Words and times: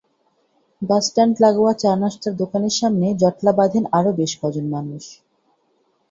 Bus stand 0.81 1.33
লাগোয়া 1.39 1.73
চা-নাশতার 1.73 2.33
দোকানের 2.35 2.73
সামনে 2.79 3.07
জটলা 3.21 3.51
বাঁধেন 3.51 3.83
আরও 3.91 4.11
বেশ 4.13 4.31
কজন 4.41 4.65
মানুষ। 4.69 5.03